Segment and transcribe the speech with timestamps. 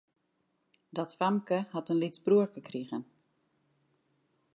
[0.89, 3.01] Dat famke hat in lyts bruorke krigen.